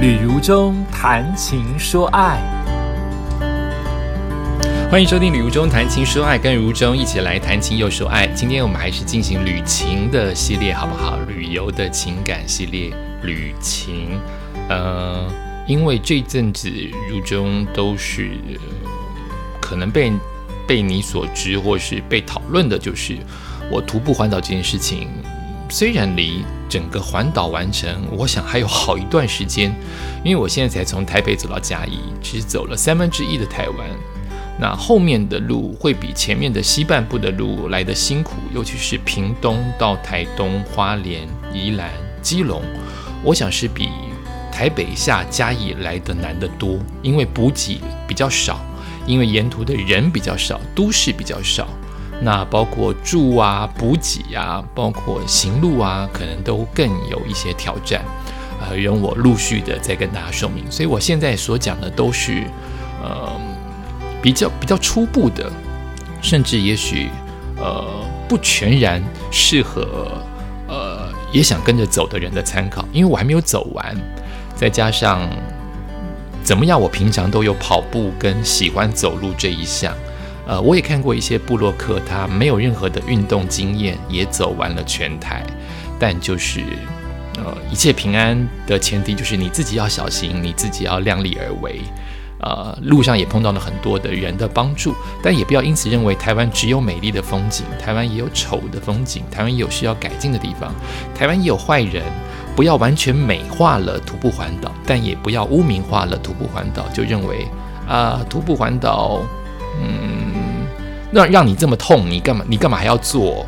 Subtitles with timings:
[0.00, 2.40] 旅如中谈情说爱，
[4.90, 8.26] 欢迎收听《旅如中谈情说爱》，跟如中一起来谈情又说爱。
[8.28, 11.18] 今天我们还是进行旅情的系列，好不好？
[11.28, 12.90] 旅游的情感系列，
[13.24, 14.18] 旅情。
[14.70, 15.30] 呃，
[15.66, 16.72] 因为这阵子
[17.10, 18.30] 如中都是
[19.60, 20.10] 可能被
[20.66, 23.18] 被你所知，或是被讨论的，就是
[23.70, 25.08] 我徒步环岛这件事情。
[25.68, 29.74] 虽然离整个环岛完成，我想还有好一段时间，
[30.24, 33.88] 因为我现在才从台北走到嘉义，只走了三分之一的台湾。
[34.58, 41.90] 那后面的路会比前面的西半部的路来的辛苦，尤其是屏东到台东、花莲、宜兰、
[42.22, 42.62] 基隆，
[43.24, 43.88] 我想是比
[44.52, 48.60] 台北下嘉义来的难得多，因为补给比较少，
[49.06, 51.66] 因为沿途的人比较少，都市比较少。
[52.22, 58.04] 那包括住啊、补给啊，包括行路啊，可能都更有一些挑战。
[58.60, 60.70] 呃，容我陆续的再跟大家说明。
[60.70, 62.44] 所以我现在所讲的都是，
[63.02, 63.32] 呃，
[64.20, 65.50] 比较比较初步的，
[66.20, 67.08] 甚至也许
[67.56, 67.86] 呃
[68.28, 70.22] 不全然适合
[70.68, 73.96] 呃也想跟着走的人的参考，因为我还没有走完，
[74.54, 75.26] 再加上
[76.44, 79.94] 怎么样，我平常都有跑步跟喜欢走路这一项。
[80.50, 85.46] 呃，我也看过一些布洛克，他没有任何的运动经验，也走完了全台。
[85.96, 86.60] 但就是，
[87.36, 91.80] 呃，一切平安的前提就是你自己要小心，你自己要量力而为。
[92.40, 94.92] 呃，路上也碰到了很多的人的帮助，
[95.22, 100.74] 但也不要因此认为台湾只有美丽的风景，台湾也有丑的风景，台湾也有需要改进的地方，
[101.14, 102.02] 台湾也有坏人。
[102.56, 107.46] 不要完全美化了徒步环岛，但也不要污名化了徒步环岛，就认为
[107.86, 109.20] 啊，徒步环岛。
[109.82, 110.29] 嗯，
[111.10, 112.44] 那让你这么痛，你干嘛？
[112.48, 113.44] 你干嘛还要做？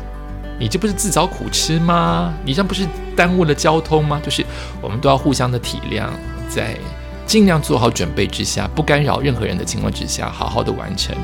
[0.59, 2.33] 你这不是自找苦吃吗？
[2.45, 4.21] 你这样不是耽误了交通吗？
[4.23, 4.45] 就是
[4.81, 6.09] 我们都要互相的体谅，
[6.47, 6.77] 在
[7.25, 11.15] 尽量做好准备之下，不干扰任何人的情况之下，好好的完成。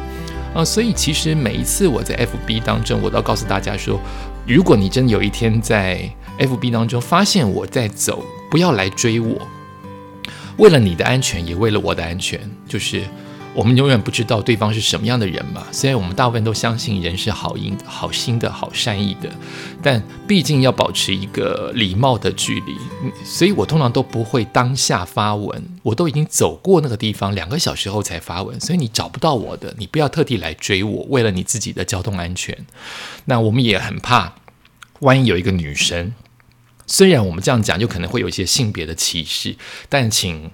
[0.55, 3.99] 啊，所以其实每一次我在 FB 当中，我都要告诉大家说，
[4.47, 6.09] 如果你真的有一天在
[6.39, 9.35] FB 当中发现我在走，不要来追我。
[10.58, 13.03] 为了你的安全，也为了我的安全，就是。
[13.55, 15.65] 我们永远不知道对方是什么样的人嘛。
[15.71, 19.30] 虽然我们大部分都相信人是好意、好心的、好善意的，
[19.82, 22.77] 但毕竟要保持一个礼貌的距离。
[23.26, 28.59] 所以我通常都不会当下发文，我都已经走过那个地方两个小时后才发文。
[28.59, 32.65] 所以你找不到我的，你不要特地来追我，为了你自己的交通安全。
[33.26, 34.36] 那我们也很怕，
[34.99, 36.14] 万一有一个女生，
[36.86, 39.55] 虽然我们这样讲就可能会有一些性别的歧视，
[39.89, 40.52] 但请。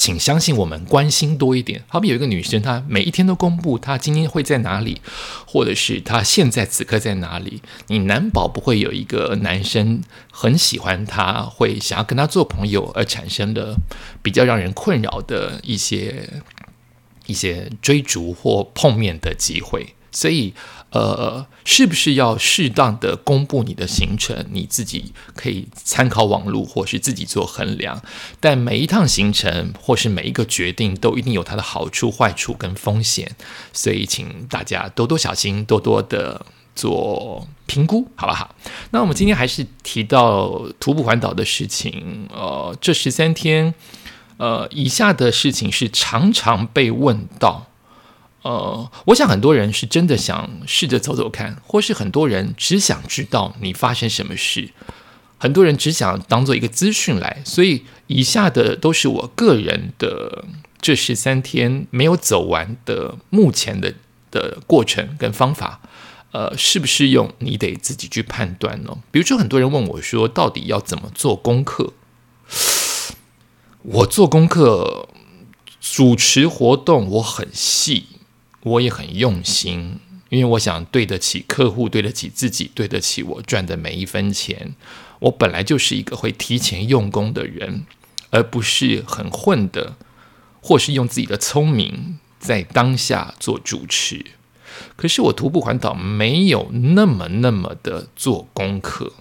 [0.00, 1.84] 请相信我们，关心多一点。
[1.86, 5.02] 好比有一个女生，她每一天都公布她今天会在哪里，
[5.46, 10.02] 或者是她现在此刻在哪里，你难保不会有一个男生
[10.32, 13.76] 很喜欢她，会想要跟她做朋友，而产生了
[14.22, 16.30] 比较让人困扰的一些
[17.26, 19.94] 一些追逐或碰面的机会。
[20.10, 20.54] 所以，
[20.92, 24.44] 呃，是不是要适当的公布你的行程？
[24.50, 28.02] 你自己可以参考网络，或是自己做衡量。
[28.40, 33.36] 但每一趟行程或是每一个决定，都一定有它的好处、坏处跟风险。
[33.72, 38.56] 所以，请大家多多小心，多多的做评估，好不好？
[38.90, 42.28] 那我们今天还是提到徒步环岛的事情。
[42.32, 43.72] 呃，这十三天，
[44.38, 47.68] 呃，以下的事情是常常被问到。
[48.42, 54.70] 呃，我想很多人是真的想试着走走看，或是很多人只想知道你发生什么事，
[55.36, 57.42] 很多人只想当做一个资讯来。
[57.44, 60.46] 所以以下的都是我个人的
[60.80, 63.94] 这十三天没有走完的目前的
[64.30, 65.82] 的过程跟方法，
[66.32, 68.96] 呃，适不适用你得自己去判断呢？
[69.10, 71.92] 比如说很多人问我说，到底要怎么做功课？
[73.82, 75.08] 我做功课
[75.78, 78.06] 主持活动，我很细。
[78.62, 79.98] 我也很用心，
[80.28, 84.74] 因为我想对得起客户，对得起自己，对得起我赚的每一分钱。
[85.20, 87.84] 我本来就是一个会提前用功的人，
[88.30, 89.96] 而不是很混的，
[90.60, 94.24] 或是用自己的聪明在当下做主持。
[94.96, 99.12] 可是我徒步环岛没有那么那么的做功课，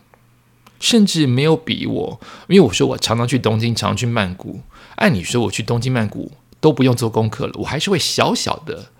[0.80, 4.62] 甚至没有比我，因为我说我常常去东京，常常去曼谷。
[4.95, 6.31] 按理说，我去东京、曼谷
[6.62, 8.92] 都不用做功课了，我还是会小小的。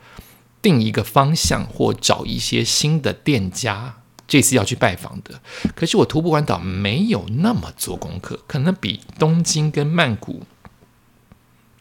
[0.62, 3.98] 定一个方向或找一些新的店家，
[4.28, 5.42] 这次要去拜访的。
[5.76, 10.44] 可是我徒步环岛没有那么做功课，可能比东京跟曼谷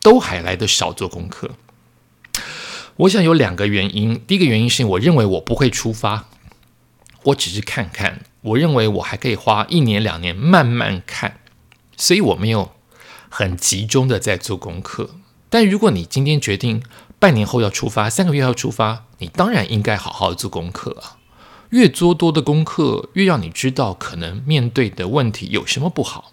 [0.00, 1.50] 都还来的少做功课。
[2.96, 6.28] 我想有两个原因，第一个原因是我认为我不会出发，
[7.25, 8.22] 我只是看看。
[8.40, 11.40] 我认为我还可以花一年两年慢慢看，
[11.96, 12.72] 所以我没有
[13.28, 15.10] 很集中的在做功课。
[15.50, 16.82] 但如果你今天决定
[17.18, 21.18] 半年后要出发，三个月要出发，你当然应该好好做功课啊。
[21.70, 26.32] 越做多的功课，越让你知道可能面对的问题有什么不好。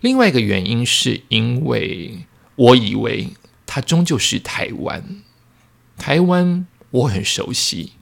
[0.00, 2.20] 另外一个原因是因为
[2.56, 3.30] 我以为
[3.66, 5.22] 它终究是台湾，
[5.98, 7.92] 台湾我很熟悉，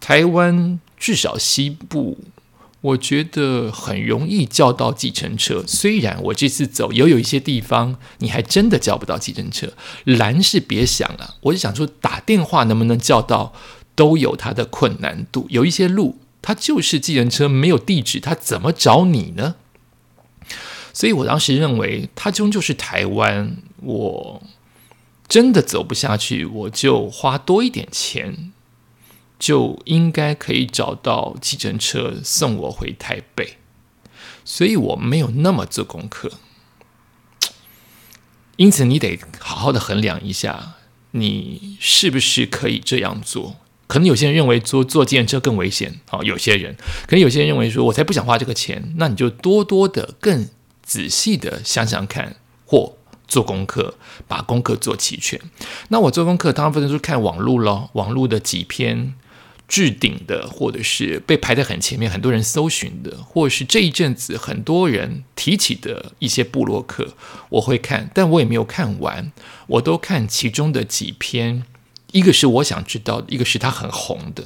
[0.00, 2.18] 台湾至少西部。
[2.86, 9.72] 我觉得很容易叫到计程车，虽然我这次走也有一些地方你还真的叫不到计程车。
[10.04, 13.52] 蓝是别想了，我就想说打电话能不能叫到，
[13.96, 15.46] 都有它的困难度。
[15.50, 19.56] 有一些路它就是计程车没有地址，它怎么找你呢？
[20.92, 24.42] 所以我当时认为它终究是台湾，我
[25.26, 28.52] 真的走不下去，我就花多一点钱。
[29.38, 33.58] 就应该可以找到计程车送我回台北，
[34.44, 36.32] 所以我没有那么做功课。
[38.56, 40.76] 因此，你得好好的衡量一下，
[41.10, 43.56] 你是不是可以这样做。
[43.86, 46.74] 可能有些人认为坐坐计程车更危险，好，有些人，
[47.06, 48.94] 可能有些人认为说，我才不想花这个钱。
[48.96, 50.48] 那你就多多的、更
[50.82, 52.96] 仔细的想想看，或
[53.28, 53.94] 做功课，
[54.26, 55.38] 把功课做齐全。
[55.88, 59.14] 那我做功课，大部分都是看网络咯，网络的几篇。
[59.68, 67.14] 置顶的，或者是被排在很前面，很多人搜寻的，或者是这一阵子很多人提起的一些布洛克，
[67.48, 69.32] 我会看，但我也没有看完，
[69.66, 71.64] 我都看其中的几篇，
[72.12, 74.44] 一个是我想知道的，一个是他很红的。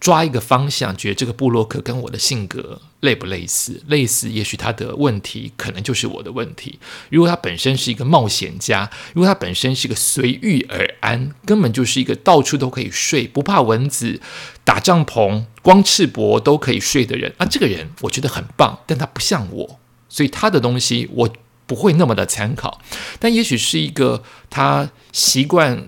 [0.00, 3.82] 抓一个方向，觉得这个布洛克跟我的性格类不类似？
[3.88, 6.78] 类似，也许他的问题可能就是我的问题。
[7.10, 14.20] 如果他本身是一个冒险家，如果他本身是一个随遇而安，根本就是一个到处都可以睡，不怕蚊子，
[14.64, 21.28] 打帐篷光赤膊都可以睡的人，啊，这个人我觉得很棒，但他不像我，所以他的东西我
[21.66, 22.80] 不会那么的参考。
[23.18, 25.84] 但也许是一个他习惯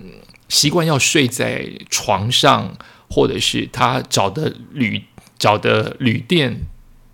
[0.49, 2.77] 习惯要睡在床上。
[3.11, 5.05] 或者是他找的旅
[5.39, 6.63] 找的旅店，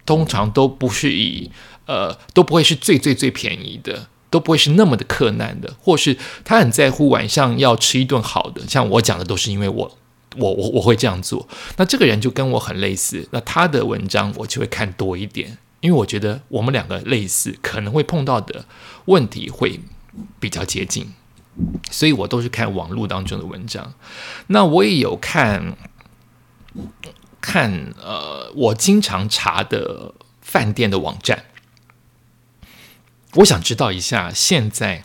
[0.05, 1.51] 通常都不是以
[1.87, 8.67] 呃都不会是最最最便宜的，都不会是那么的克难的，或是他很在乎晚上要吃一顿好的。
[8.69, 9.99] 像我讲的都是因为我
[10.37, 11.49] 我我我会这样做。
[11.77, 18.67] 那这个人就跟我很类似，那他的文章我就会看多一点，因为我觉得我们两个类似，可能会碰到的
[19.07, 19.81] 问题会
[20.39, 21.15] 比较接近。
[21.91, 23.95] 所以我都是看网络当中的文章，
[24.49, 25.77] 那我也有看
[27.41, 31.45] 看呃，我经常查的饭店的网站。
[33.37, 35.03] 我想知道一下，现在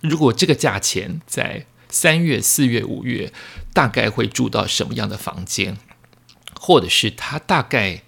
[0.00, 3.32] 如果这个价钱在三月、四月、五月，
[3.72, 5.76] 大概会住到什么样的房间，
[6.58, 8.02] 或者是它大概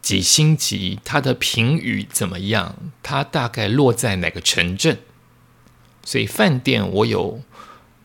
[0.00, 4.98] 几星级，它的评语怎么样，它大概落在哪个城镇？
[6.04, 7.40] 所以饭店我有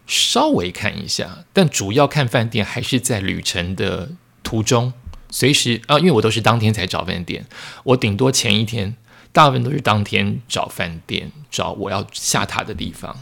[0.05, 4.09] 稍微看一下，但主要看饭店还是在旅程的
[4.43, 4.93] 途中，
[5.29, 7.45] 随时啊，因为我都是当天才找饭店，
[7.83, 8.95] 我顶多前一天，
[9.31, 13.17] 大部分都是当天找饭店，找我要下榻的地方。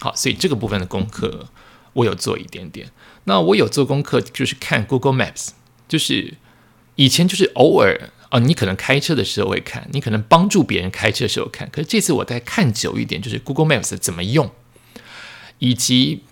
[0.00, 1.48] 好，所以这个部分的功课
[1.94, 2.90] 我有做一点点。
[3.24, 5.48] 那我有做功课，就是看 Google Maps，
[5.88, 6.34] 就是
[6.96, 8.10] 以前就是偶尔。
[8.32, 11.68] 哦，你可能开车的时候会看，你可能帮助别人开车的时候看。
[11.70, 14.50] 可是这次我再看久一点，就是 Google Maps 怎么用，
[15.58, 16.24] 以及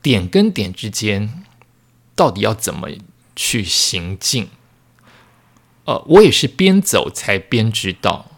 [0.00, 1.44] 点跟点之间
[2.16, 2.88] 到底要怎么
[3.36, 4.48] 去行进。
[5.84, 8.30] 呃，我也是边走才边知道，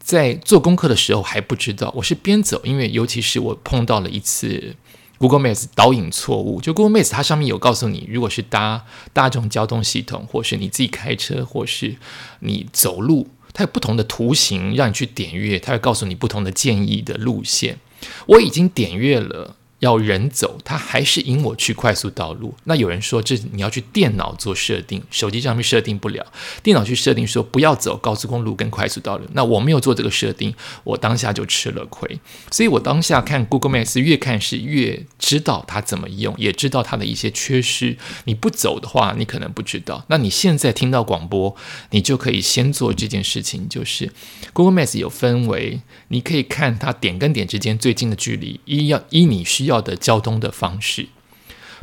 [0.00, 4.74] 在做功课的时候还不知道，我是边走，因为尤其是我碰到了一次。
[5.18, 11.96] Google Maps 导引错误，就 Google Maps 它上面有告诉你，如果是搭大众交通系统，或是你自己开车，或是
[12.40, 17.78] 你走路，它有不同的图形让你去点阅，它会告诉你不同的建议的路线。
[18.26, 19.56] 我已经点阅了。
[19.80, 22.54] 要人走，他还是引我去快速道路。
[22.64, 26.24] 那有人说，这你要去电脑做设定，手机上面设定不了。
[26.62, 29.26] 电脑去设定说不要走高速公路跟快速道路。
[29.34, 32.18] 那我没有做这个设定，我当下就吃了亏。
[32.50, 37.98] 所以我当下看 Google Maps，越看是越知道它怎么用，也知道它的一些缺失。
[38.24, 40.06] 你不走的话，你可能不知道。
[40.08, 41.54] 那你现在听到广播，
[41.90, 44.10] 你就可以先做这件事情，就是
[44.54, 49.65] Google Maps 有分为，你可以看它点跟点之间最近的距离，一要依你需。
[49.66, 51.08] 要的交通的方式，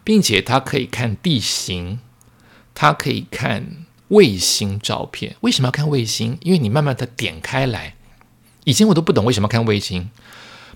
[0.04, 2.00] 并且它可以看地形，
[2.74, 5.36] 它可以看卫星照片。
[5.42, 6.38] 为什么要看卫星？
[6.42, 7.96] 因为你慢慢的点开来，
[8.64, 10.10] 以前我都不懂为什么要看卫星，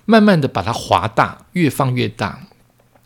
[0.04, 2.46] 慢慢的把它划大，越放越大，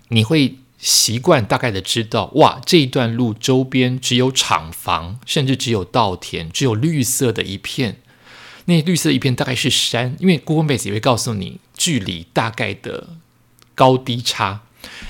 [0.09, 7.99] 你会习惯大概的知道，哇，这一段路周边只有厂房，甚至只有稻田，只有绿色的一片。
[8.67, 13.09] 那绿色一片大概是山，因为 Google Maps 也会告诉你距离大概的
[13.83, 14.61] 高低差，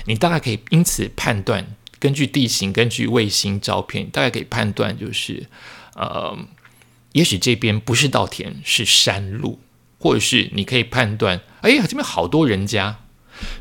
[0.07, 5.45] 你大概可以因此判断，根据地形，根据卫星照片，大概可以判断就是，
[5.93, 6.35] 呃，
[7.11, 9.59] 也许这边不是稻田，是山路，
[9.99, 12.97] 或者是你可以判断，哎呀，这边好多人家，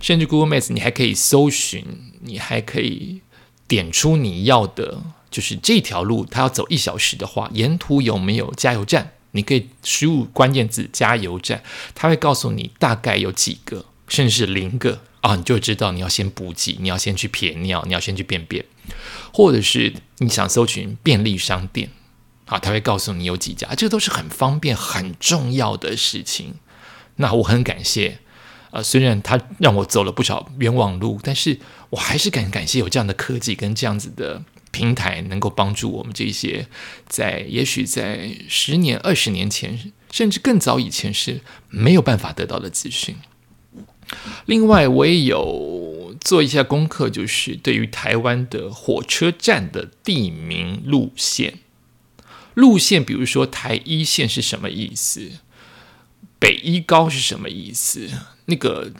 [0.00, 1.84] 甚至 Google Maps 你还可以搜寻，
[2.22, 3.20] 你还可以
[3.68, 9.12] 点出你要的，就是这条路它要走一小时的话，沿途有没有加油站？
[9.32, 11.62] 你可以输入关键字“加油站”，
[11.94, 18.64] 它会告诉你大概有几个，甚至是零个啊，你就知道你要先补给，你要先去撇尿，你要先去便便，
[19.32, 21.90] 或者是你想搜寻便利商店，
[22.46, 26.54] 啊，他会告诉你有几家，这个都是很方便、很重要的事情。
[27.16, 28.18] 那我很感谢，
[28.70, 31.58] 呃，虽然它让我走了不少冤枉路，但是
[31.90, 34.42] 我还是感感谢有这样的科技跟这样子的。
[34.72, 36.66] 平台能够帮助我们这些
[37.06, 43.16] 在也许在十年、二十年前，甚至更早以前是没有办法得到的资讯。
[44.46, 51.58] 另外，我也有做一下功课，就是对于台湾的火车站的地名路线，
[52.54, 55.30] 路线，比如说台一线是什么意思？
[56.38, 58.08] 北一高是什么意思？
[58.46, 58.92] 那个。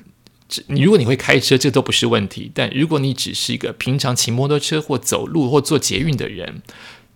[0.67, 2.53] 你如果你会开车，这都不是问题。
[2.55, 6.61] 但如果你只是一个平常骑摩托车或走路或坐捷运的人，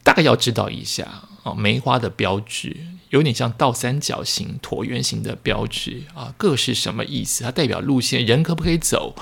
[0.03, 2.75] 大概要知道一下啊，梅花的标志
[3.17, 7.45] 有点像倒三角形、椭圆形的标志啊，各是什么意思？
[7.45, 9.17] 它代表路线，人可不可以走？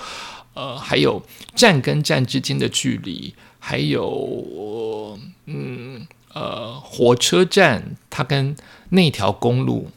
[0.55, 1.23] 呃，还有
[1.55, 8.57] 站跟站之间的距离，还有嗯呃，火车站它跟
[8.91, 9.93] 那条公路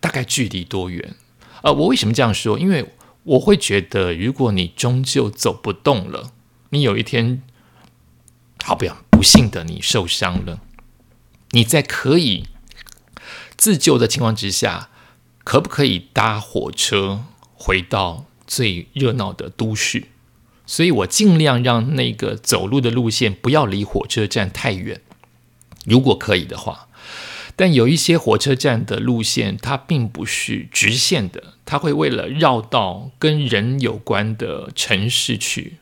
[0.00, 1.14] 大概距离多远？
[1.62, 2.58] 呃，我为什么这样说？
[2.58, 2.92] 因为
[3.22, 6.32] 我会觉得，如果你终究走不动了，
[6.70, 7.42] 你有一天，
[8.64, 10.60] 好不要不幸的你受伤了，
[11.50, 12.46] 你在可以
[13.56, 14.90] 自救的情况之下，
[15.42, 20.08] 可不可以搭火车回到最热闹的都市？
[20.66, 25.02] 所以我尽量让那个走路的路线不要离火车站太远，
[25.84, 26.88] 如果可以的话。
[27.56, 35.76] 但有一些火车站的路线，它并不是直线的，它会为了绕到跟人有关的城市去，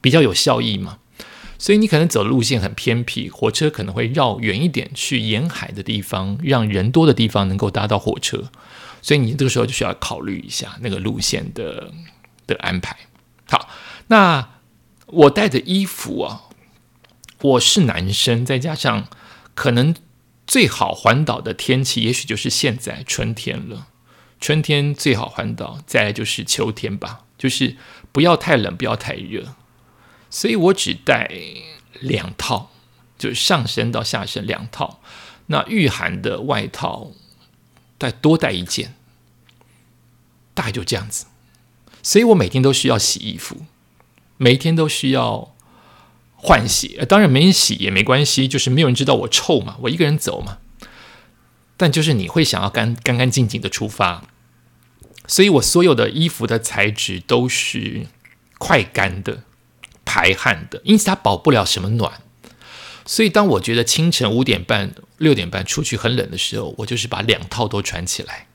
[0.00, 0.98] 比较有效益嘛。
[1.64, 8.50] 所以你可能走的路线很偏僻，火车可能会绕远一点去沿海的地方，让人多的地方能够搭到火车。
[9.00, 11.90] 所以你这个时候就需要考虑一下那个路线的
[12.46, 12.94] 的安排。
[13.48, 13.70] 好，
[14.08, 14.46] 那
[15.06, 16.42] 我带的衣服啊，
[17.40, 19.08] 我是男生，再加上
[19.54, 19.94] 可能。
[20.46, 23.86] 最好环岛的天气，也许就是现在春天了。
[24.38, 27.76] 春天最好环岛，再来就是秋天吧，就是
[28.12, 29.54] 不要太冷，不要太热。
[30.34, 31.30] 所以我只带
[32.00, 32.72] 两套，
[33.16, 35.00] 就是上身到下身两套。
[35.46, 37.12] 那御寒的外套，
[38.00, 38.96] 再多带一件，
[40.54, 41.26] 大概就这样子。
[42.02, 43.58] 所以我每天都需要洗衣服，
[44.36, 45.52] 每天都需要。
[46.46, 50.58] 换洗，当然没人洗也没关系，就是没有人知道我臭嘛，我一个人走嘛。
[51.78, 54.24] 但就是你会想要干干干净净的出发，
[55.26, 58.08] 所以我所有的衣服的材质都是
[58.58, 59.44] 快干的、
[60.14, 62.20] 排汗的，因此它保不了什么暖。
[63.04, 68.46] 所以当我觉得清晨五点半、六点半出去很冷的时候，我就是把两套都穿起来。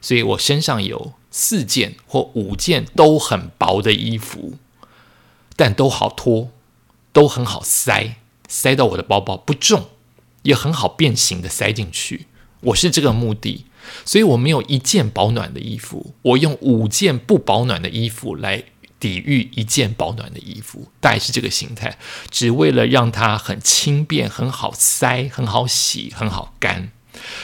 [0.00, 4.54] 所以我身上有四件或五件都很薄的衣服，
[5.56, 6.52] 但都好脱。
[7.12, 8.16] 都很好塞，
[8.46, 9.88] 塞到我的包包不重，
[10.42, 12.26] 也很好变形的塞进去。
[12.60, 13.64] 我是这个目的，
[14.04, 18.64] 所以我没有一件保暖的衣服，我用五件不保暖的衣服来
[18.98, 21.98] 抵御一件保暖的衣服，大概是这个形态，
[22.30, 26.90] 只为了让它很轻便、很好塞、很好洗、很好干。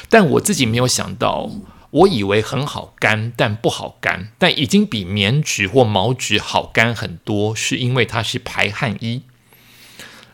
[0.09, 1.51] 但我自己没有想到，
[1.91, 9.23] 我以为很好干，但不好干，但已经比棉质或毛质好干很多，是因为它是排汗衣。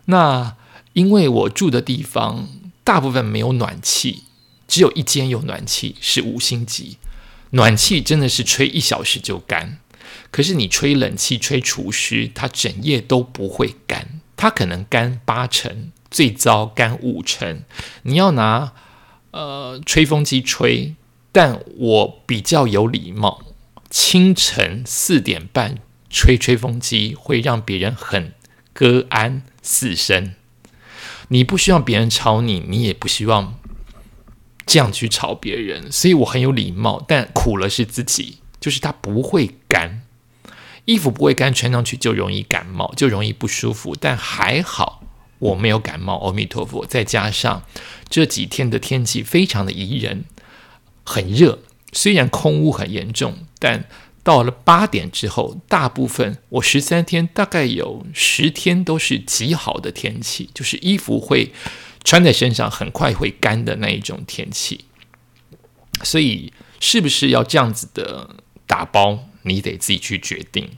[0.07, 0.57] 那
[0.93, 2.49] 因为我住的地方
[2.83, 4.25] 大部分没有暖气，
[4.67, 6.99] 只有一间有暖气，是五星级。
[7.51, 9.79] 暖气真的是吹一小时就干，
[10.30, 17.62] 可是你吹冷气、吹除湿，它整夜都不会干，它可能干八成，最糟干五成。
[18.02, 18.73] 你要拿
[19.30, 20.94] 呃吹风机吹，
[21.32, 23.42] 但我比较有礼貌，
[23.90, 25.78] 清晨四点半
[26.11, 28.32] 吹吹风机会让别人很
[28.73, 29.42] 割安。
[29.61, 30.35] 四声，
[31.28, 33.58] 你不希望别人吵你，你也不希望
[34.64, 40.00] 这样去吵别人，所以我很有礼貌，但苦了是自己，就是它不会干，
[40.88, 43.95] 衣服不会干，穿上去就容易感冒，就容易不舒服。
[43.95, 45.02] 但还好，
[45.38, 46.87] 我没有感冒，阿弥陀佛。
[46.87, 47.62] 再加上
[48.09, 50.25] 这几天的天气非常的宜人，
[51.04, 51.59] 很热，
[51.92, 53.85] 虽然空污很严重，但
[54.23, 61.52] 到了八点之后，大部分我十三天大概有十天都是极好的天气，就是衣服会
[62.02, 64.87] 穿在身上很快会干的那一种天气。
[66.02, 68.30] 所以是不是要这样子的
[68.66, 70.69] 打包，你得自己去决定。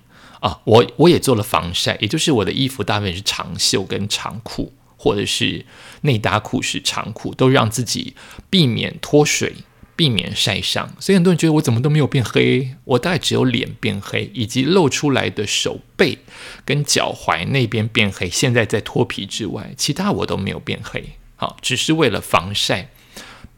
[0.40, 5.66] 啊，我我也做了防晒，也就是我的衣服大部分是长袖跟长裤，或者是
[6.00, 8.14] 内搭裤是长裤，都让自己
[8.48, 9.52] 避免脱水，
[9.94, 10.94] 避免晒伤。
[10.98, 16.16] 所以很多人觉得我怎么都没有变黑，我大概只有脸变黑，以及露出来的手背
[16.64, 21.04] 跟脚踝那边变黑，现在在脱皮之外，其他我都没有变黑。
[21.36, 22.88] 好，只是为了防晒，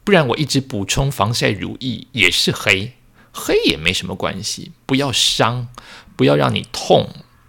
[0.03, 2.95] 不然我一直补充防晒乳液也是黑。
[3.33, 5.69] 黑也没什么关系，不要伤，
[6.17, 7.09] 不要让你痛，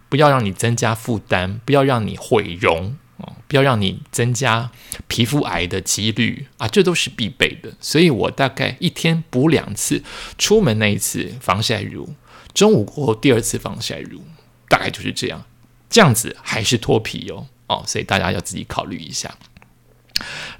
[0.10, 4.72] 不要让你增加负担，不要让你毁容哦，不要让你增加
[5.08, 7.74] 皮肤癌的几率啊，这都是必备的。
[7.82, 10.04] 所以我大概一天补两次，
[10.38, 12.16] 出门那一次防晒乳，
[12.54, 14.24] 中午过后第二次防晒乳，
[14.70, 15.46] 大概就是这样。
[15.90, 19.38] 这样子还是脱皮哦哦，所以大家要自己考虑一下。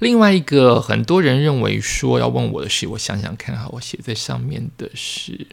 [0.00, 5.46] 另外一个很多人认为说要问我的是，我想想看哈，我写在上面的是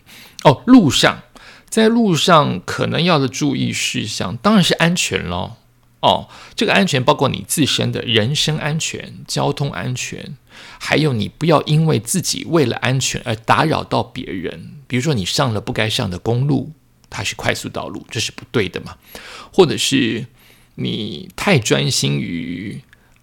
[0.43, 1.21] 哦，路上
[1.69, 5.57] 在路上可能要的注意事项，当然是安全咯。
[6.01, 10.35] 哦，这个安全包括你自身的人身安全、交通安全，
[10.79, 14.77] 还有你不要因为自己为了安全而打扰到别人。
[14.87, 16.71] 比如说你上了不该上的公路，
[17.09, 18.97] 它是快速道路，这是不对的嘛？
[19.53, 20.25] 或者是
[20.75, 22.81] 你太专心于。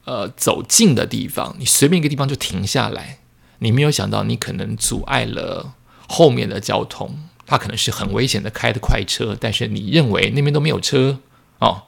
[0.09, 3.19] 呃，走近的地方，你随便一个地方就停下来，
[3.59, 5.75] 你没有想到你可能阻碍了
[6.09, 11.21] 后面的交通，它可能是很危险的开的快车，但是你认为那边都没有车
[11.59, 11.83] 哦。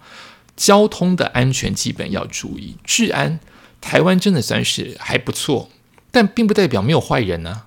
[0.55, 3.41] 交通的安全基本要注意，治安
[3.81, 5.71] 台湾真的算是 还不错，
[6.11, 7.63] 但并不代表没有坏人呢。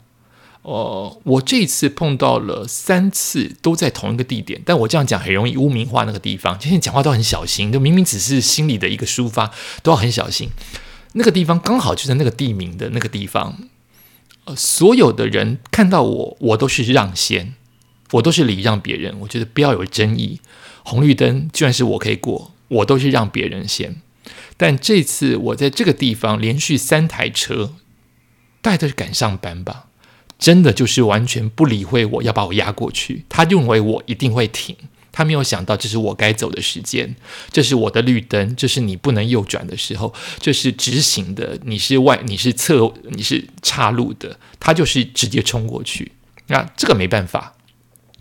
[0.63, 6.57] 哦，我这次碰到了三次都在同一个地点，但我这样讲很容易污名化那个地方。
[6.57, 10.49] 今天讲话都很小心，就明明只是心里的一个抒发，都要很小心。
[11.13, 13.57] 那个地方刚好就在那个地名的那个地方，
[14.45, 17.55] 呃，所有的人看到我，我都是让先，
[18.11, 19.19] 我都是礼让别人。
[19.19, 20.39] 我觉得不要有争议，
[20.83, 23.97] 红绿灯居然是我可以过，我都是让别人先。
[24.55, 27.73] 但这次我在这个地方连续三台车，
[28.61, 29.87] 大概都是赶上班吧。
[30.39, 34.75] 真的就是完全不理会我要把我压过去，他认为我一定会停，
[35.11, 37.15] 他没有想到这是我该走的时间，
[37.51, 46.11] 这是我的绿灯，这是你不能右转的时候，这是直行的，你是外你是侧你是岔路的，他就是直接冲过去，
[46.47, 47.53] 那这个没办法，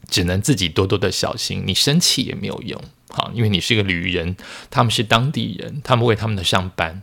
[0.08, 4.36] 只能自己多多的小心，你生气也没有用，好，因为你是个旅人，
[4.70, 7.02] 他们是当地人，他们为他们的上班，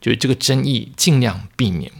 [0.00, 1.90] 就是这个争议尽量避免。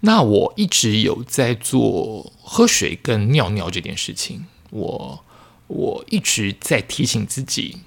[0.00, 5.24] 那我一直有在做喝水跟尿尿这件事情，我
[5.66, 7.78] 我一直在提醒自己，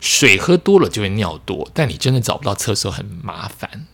[0.00, 3.86] 水喝多了就会尿多，但你真的找不到厕所很麻烦，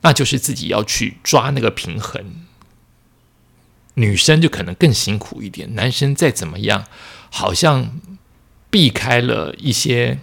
[0.00, 2.46] 那就是自己要去抓那个平衡。
[3.94, 6.84] 女生就可能更辛苦一点，男生再怎么样，
[7.30, 8.00] 好像
[8.68, 10.18] 避开了一些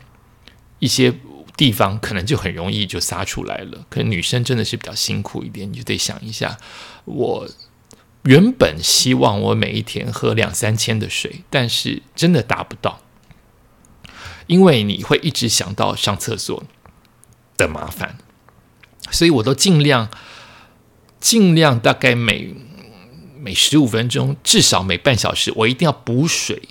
[0.80, 1.13] 一些。
[1.62, 6.58] 地方可能就很容易就撒出来了，可能女生真的是比较辛苦一点，你就得想一下。
[7.06, 7.47] 我
[8.24, 13.02] 原本希望我每一天喝两三千的水，但是真的达不到，
[14.47, 16.63] 因为你会一直想到上厕所
[17.56, 18.17] 的麻烦，
[19.12, 20.10] 所以我都尽量
[21.19, 22.56] 尽量大概每
[23.38, 26.69] 每十五分钟，至少每半小时，我一定要补水。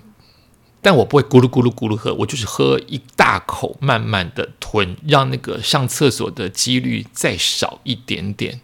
[0.82, 8.60] 但我不会咕噜咕噜咕噜喝，我就是喝一大口，慢慢的吞，让那个上厕所的几率再少一点点。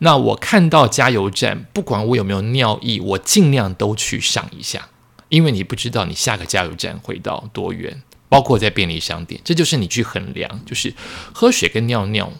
[0.00, 4.88] 那我看到加油站，不管我有没有尿意，我尽量都去上一下，
[5.28, 10.92] 因为你不知道你下个加油站会到多远，包括在便利商店，这就是你去衡量，就是
[11.32, 12.32] 喝水跟尿尿，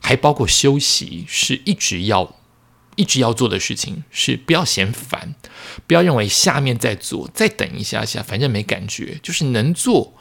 [0.00, 2.34] 还包括休息，是一直要。
[3.00, 5.34] 一直要做的事情是不要嫌烦，
[5.86, 10.12] 不要认为下面在做，再等一下下，反正没感觉，就是能做，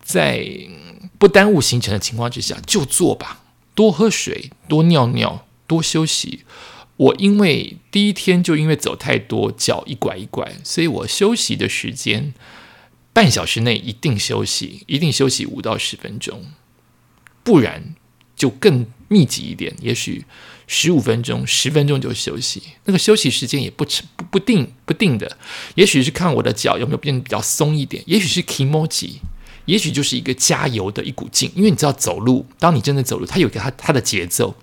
[0.00, 0.46] 在
[1.18, 3.42] 不耽误行程的情况之下就做吧。
[3.74, 6.44] 多喝水，多尿尿，多休息。
[6.96, 12.32] 我因为第一天就因为走太多，脚一拐一拐，所以我休息的时间
[13.12, 16.44] 半小时内一定休息，一定休息五到十分钟，
[17.42, 17.96] 不然
[18.36, 20.24] 就更密集一点，也许。
[20.70, 23.84] 十五分钟、十分钟就休息，那个休息时间也不
[24.16, 25.38] 不不定不定的，
[25.74, 29.14] 也许是看我的脚有没有变得比较松一点，也许是 emoji，
[29.64, 34.54] 也许就是一个加油的一股劲，因为你知道走路，当你真的走路，它有个它它的节奏，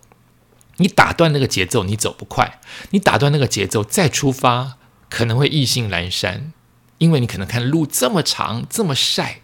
[0.77, 2.59] 你打断那个节奏，你走不快；
[2.91, 4.77] 你打断那个节奏再出发，
[5.09, 6.53] 可能会意兴阑珊，
[6.99, 9.41] 因为你可能看路这么长这么晒，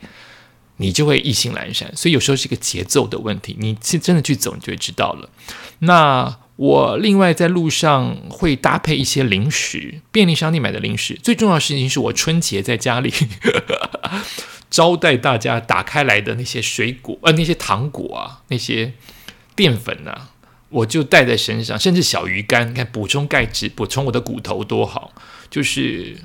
[0.78, 1.92] 你就会意兴阑珊。
[1.96, 5.30] 所以有时候是一个节奏的问题，你是真的去走，你就会知道了。
[5.80, 11.16] 那我另外在路上会搭配一些零食，便利商店买的零食。
[11.16, 13.12] 最重要的事情是我春节在家里。
[14.70, 18.94] 招待大家打开来的那些水果，呃，那些糖果啊，那些
[19.56, 20.30] 淀粉啊，
[20.70, 25.16] 我就带在身上，甚至小鱼干，看补充钙质，补充我的骨头多好。
[25.50, 26.18] 就是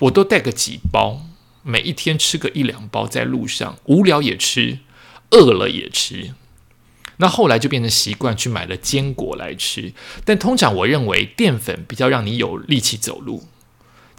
[0.00, 1.22] 我都带个几包，
[1.62, 4.80] 每一天吃个一两包，在路上无聊也吃，
[5.30, 6.34] 饿了也吃。
[7.18, 9.92] 那后来就变成习惯，去买了坚果来吃。
[10.24, 13.44] 但通常我认为淀粉比较让你有力气走路。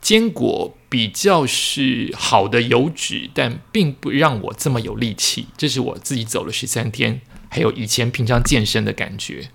[0.01, 5.47] 坚果比较是好的油脂，但并不让我这么有力气。
[5.57, 9.49] 这是我自己走了十三天，还有以前平常健身的感觉。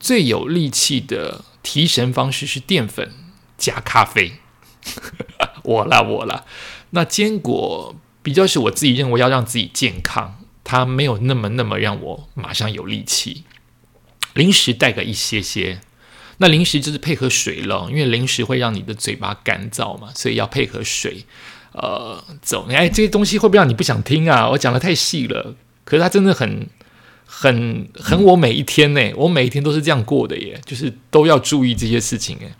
[0.00, 3.12] 最有力气的提神方式是淀粉
[3.58, 4.32] 加咖啡。
[5.62, 6.44] 我啦我啦，
[6.90, 13.44] 那坚果比较是我自己认为要让自己健康，它没有那么那么让我马上有力气。
[14.34, 15.80] 零食带个一些些。
[16.38, 21.24] 那零食就是配合水了，因为零食会让你的嘴巴干燥嘛，所以要配合水，
[21.72, 22.66] 呃，走。
[22.68, 24.48] 哎，这些东西会不会让你不想听啊？
[24.48, 26.66] 我讲的太细了，可是它真的很、
[27.26, 32.50] 很、很我每一天呢，我每一天都是这样过的耶，就是都要注意这些事情哎。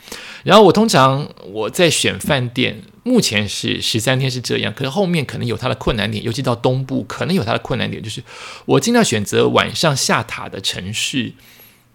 [0.45, 8.23] 然后我通常我在选饭店，目前是十三天是这样，可是后面可能有它的困难点，尤其到东部可能有它的困难点，就是
[8.67, 11.33] 我尽量选择晚上下塔的城市。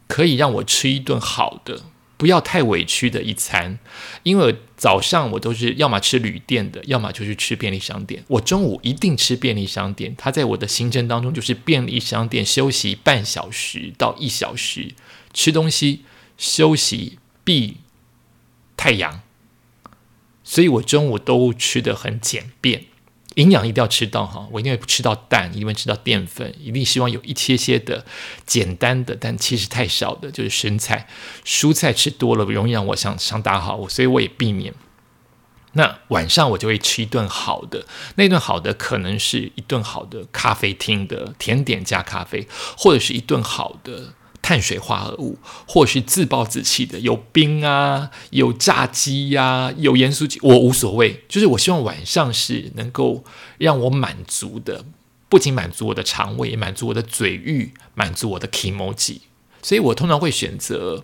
[0.10, 1.82] 可以让我吃一顿好的，
[2.15, 3.78] 不要太委屈的一餐，
[4.24, 8.24] 因为早上我都是要么吃旅店的，要么就是吃便利商店。
[8.30, 14.93] 我中午一定吃便利商店，它在我的行程当中就是便利商店休息半小时到一小时，
[15.34, 16.06] 吃东西
[16.38, 17.76] 休息避
[18.78, 19.20] 太阳，
[20.50, 22.86] 所以我中午都吃的很简便。
[23.36, 28.06] 营养一定要吃到哈，我一定会吃到蛋，一定会吃到淀粉，一定希望有一些些的
[28.46, 31.08] 简单的，但其实太少的，就是生菜、
[31.46, 34.74] 蔬菜吃多了容易让我想想打好，所以我也避免。
[35.74, 44.14] 那晚上我就会吃一顿好的，那顿好的可能是一顿好的咖啡厅的甜点加咖啡，或者是一顿好的。
[44.48, 51.26] 碳水化合物，或是自暴自弃的，有冰啊，有炸鸡呀，有盐酥鸡，我无所谓。
[51.28, 53.26] 就是我希望晚上是能够
[53.58, 54.86] 让我满足的，
[55.28, 59.18] 不仅满足我的肠胃，也满足我的嘴欲，满足我的 emoji。
[59.62, 61.04] 所以我通常会选择，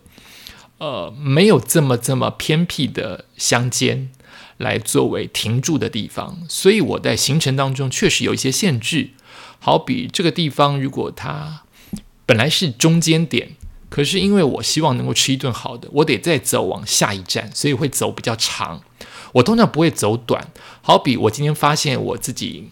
[0.77, 4.09] 呃，没有这么这么偏僻的乡间
[4.55, 6.39] 来作为停住的地方。
[6.47, 9.09] 所以我在行程当中确实有一些限制，
[9.59, 11.63] 好比这个地方，如果它。
[12.25, 13.49] 本来是中间点，
[13.89, 18.81] 可是因为我希望能够吃一顿好的，我得再走往下一站，所以会走比较长。
[19.33, 22.69] 我通常不会走短，好比我今天发现我自己，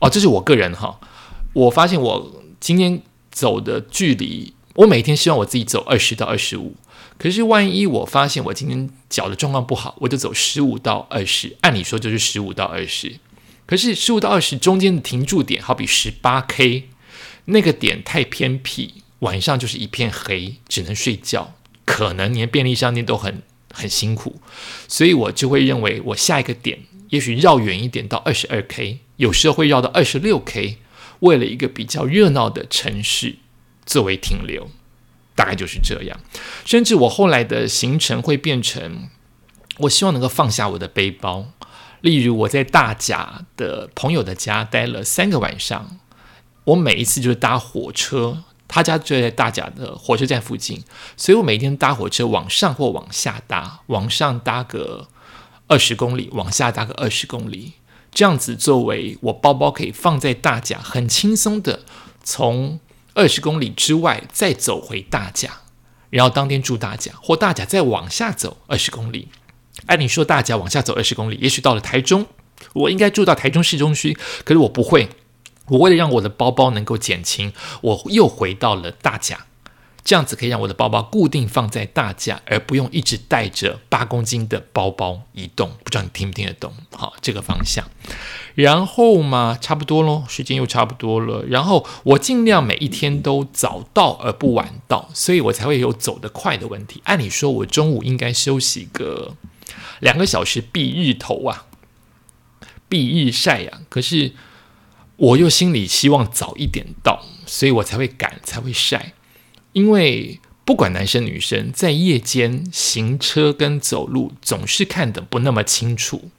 [0.00, 0.98] 哦，这是我个人哈，
[1.52, 6.74] 我发现我今天走的距离，我每天希望我自己走二十到二十五，
[7.18, 13.18] 可是万一我发现我今天脚的状况不好，我就走十五到二十，按理说就是十五到二十，
[13.66, 16.88] 可是十五到二十中间的停住点，好比十八 K。
[17.50, 21.54] 那个点太偏僻，晚上就是一片黑，只能睡觉。
[21.84, 24.42] 可能连便利商店都很很辛苦，
[24.86, 30.76] 所以我就会认为，我下一个点也许绕远一点到二十二 K，有时候会绕到二十六 K，
[31.20, 33.36] 为了一个比较热闹的城市
[33.86, 34.70] 作为停留，
[35.34, 36.20] 大概就是这样。
[36.66, 39.08] 甚至我后来的行程会变成，
[39.78, 41.52] 我希望能够放下我的背包，
[42.02, 45.98] 例如我在大甲的朋友的家待了三个晚上。
[46.68, 50.84] 我每一次就是搭火车，他家就在大甲的火车站附近，
[51.16, 55.08] 所以我每天搭火车往上或往下搭，往上搭个
[55.66, 57.72] 二十公里，往下搭个二十公里，
[58.12, 61.80] 这样子作为我包包可以放在大甲，很轻松的
[62.22, 62.78] 从
[63.14, 65.50] 二十公里之外再走回大甲，
[66.10, 69.28] 然后当天住大甲，或大甲再往下走二十公里。
[69.86, 72.26] 按理说大甲往下走二十公里，也许到了台中，
[72.74, 75.08] 我应该住到台中市中区，可是我不会。
[75.68, 77.52] 我为了让我的包包能够减轻，
[77.82, 79.46] 我又回到了大甲，
[80.04, 85.72] 这样子可以让我的包包固定放在大架，而不用一直带着八公斤的包包移动。
[85.84, 86.72] 不知道你听不听得懂？
[86.92, 87.84] 好，这个方向。
[88.54, 91.44] 然后嘛，差不多咯，时间又差不多了。
[91.44, 97.02] 然后我尽量每一天都早到而不晚到，所以我才会有走得快的问题。
[97.04, 99.36] 按理说，我中午应该休息个
[100.00, 101.66] 两个小时避日头啊，
[102.88, 103.80] 避日晒呀。
[103.90, 104.32] 可是。
[105.18, 109.14] 我又心里希望早一点到，所以我才会赶，才会晒。
[109.72, 116.30] 因为不管男生女生，在夜间行车跟走路，总是看得不那么清楚。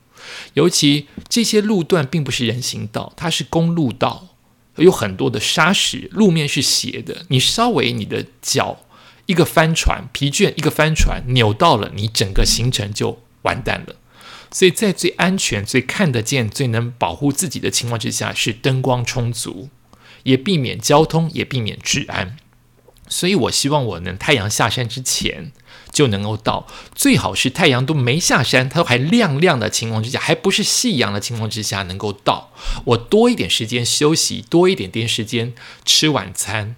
[0.53, 4.29] 尤其这些路段并不是人行道，它是公路道，
[4.77, 7.25] 有很多的沙石，路面是斜的。
[7.27, 8.85] 你稍微你的脚
[9.25, 13.95] 一个翻船，疲倦一个翻船，扭到了，你整个行程就完蛋了。
[14.51, 19.69] 所以在最安全、最看得见、最能保护自己的情况之下，是灯光充足，
[20.23, 22.37] 也避免交通，也避免治安。
[23.07, 25.51] 所以我希望我能太阳下山之前
[25.91, 32.51] 就能够到，最好是太阳都没下山，它都还亮亮的情况之下，还不是夕阳的情况之下能够到。
[32.85, 36.75] 我多一点时间休息，多一点点时间吃晚餐，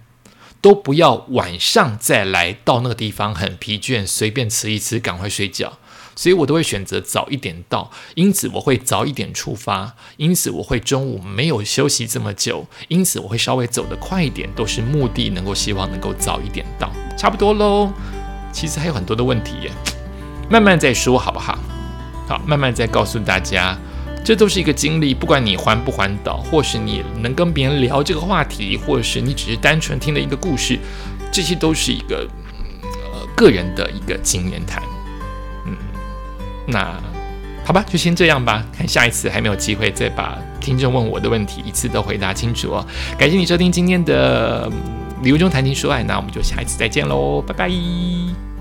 [0.62, 5.78] 都不要晚上再来到那个地方很疲倦，随便吃一吃，赶快睡觉。
[6.14, 17.90] 所以我都会选择早一点到，因此我会早一点出发，因此我会中午没有休息这么久，因此我会稍微走得快一点，都是目的能够希望能够早一点到，差不多喽。
[18.52, 19.70] 其实还有很多的问题耶，
[20.50, 21.58] 慢慢再说好不好？
[22.28, 23.76] 好，慢慢再告诉大家，
[24.24, 30.78] 这都是一个经历，不管你环不环岛，或是你能跟别人聊这个话题，或是你只是单纯听了一个故事，
[31.32, 32.28] 这些都是一个
[33.12, 34.82] 呃个人的一个经验谈。
[36.66, 37.00] 那
[37.64, 38.64] 好吧，就先这样吧。
[38.76, 42.86] 看下一次还没有机会再把听众问我的问题一次都回答清楚哦。
[43.18, 44.68] 感谢你收听今天的
[45.22, 48.51] 《礼物中谈情说爱》，那我们就下一次再见喽，拜拜。